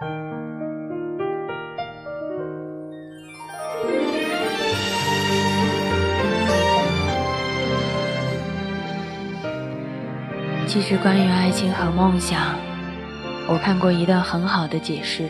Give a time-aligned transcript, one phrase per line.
[0.00, 0.06] 其
[10.82, 12.54] 实，关于爱情和梦想，
[13.48, 15.28] 我看过一段很好的解释。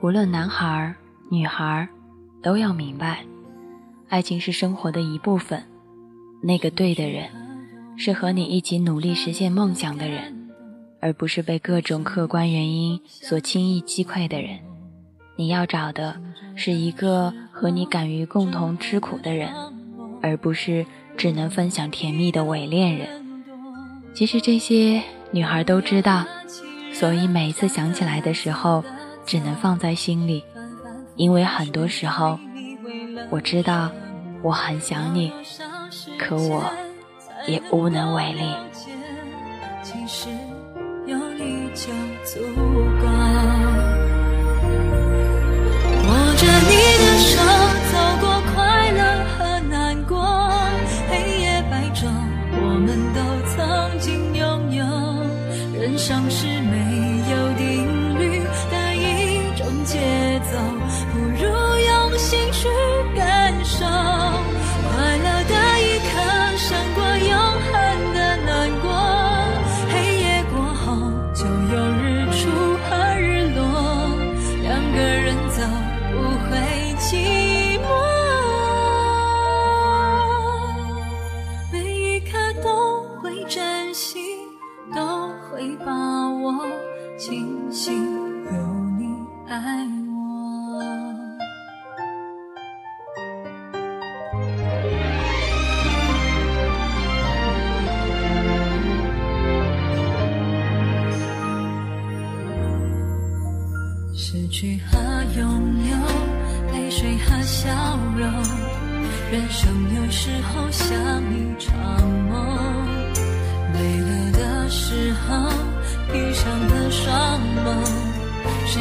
[0.00, 0.94] 无论男孩
[1.30, 1.86] 女孩，
[2.42, 3.24] 都要明白，
[4.08, 5.62] 爱情是生活的一部分。
[6.42, 7.28] 那个对的人，
[7.96, 10.39] 是和你一起努力实现梦想的人，
[11.00, 14.58] 而不是被各种客观原因所轻易击溃的人。
[15.36, 16.20] 你要找的
[16.54, 19.50] 是一个和你敢于共同吃苦的人，
[20.22, 23.08] 而不是只能分享甜蜜的伪恋人。
[24.14, 26.24] 其实这些女孩都知道，
[26.92, 28.84] 所以每次想起来的时候。
[29.26, 30.42] 只能放在心里，
[31.14, 32.36] 因为很多时候，
[33.28, 33.92] 我知道
[34.42, 35.30] 我很想你，
[36.18, 36.64] 可我
[37.46, 38.42] 也无能为力。
[41.72, 41.86] 就
[42.24, 43.06] 足够
[46.06, 47.32] 握着你的手，
[47.92, 49.00] 走过快乐
[49.38, 49.38] 和
[49.70, 50.18] 难过，
[51.08, 52.06] 黑夜白昼，
[52.52, 53.18] 我们都
[53.54, 53.56] 曾
[54.00, 54.84] 经拥有。
[55.80, 56.59] 人生是
[87.30, 88.52] 庆幸有
[88.98, 89.06] 你
[89.46, 90.82] 爱我。
[104.12, 104.98] 失去和
[105.38, 105.46] 拥
[105.88, 108.28] 有泪水和笑容
[109.30, 111.29] 人生有时候像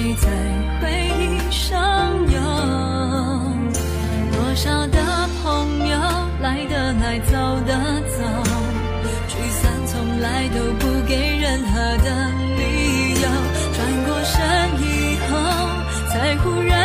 [0.00, 0.28] 谁在
[0.80, 0.86] 回
[1.18, 1.76] 忆上
[2.30, 2.38] 游？
[4.30, 5.98] 多少的朋友
[6.40, 7.32] 来的来走
[7.66, 7.72] 的
[8.06, 8.22] 走，
[9.26, 12.62] 聚散从来都不给任何的理
[13.20, 13.26] 由，
[13.74, 13.76] 转
[14.06, 14.38] 过身
[14.80, 14.86] 以
[15.28, 15.30] 后
[16.12, 16.77] 才忽然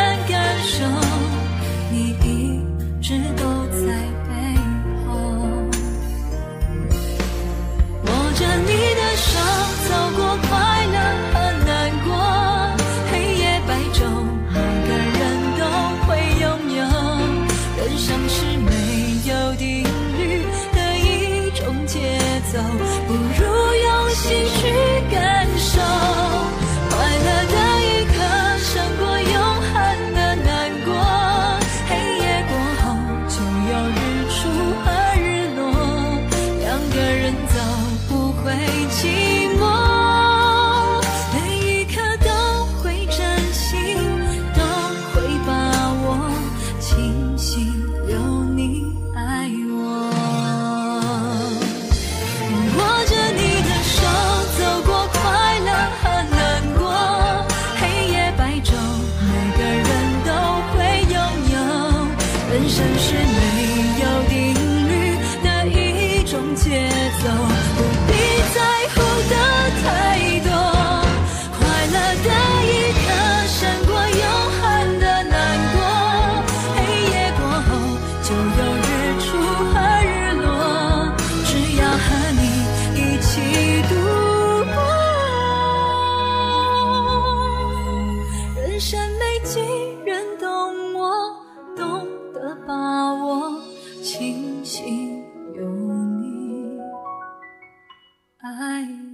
[98.44, 99.13] 庆幸有你爱。